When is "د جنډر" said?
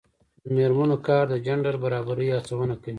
1.29-1.75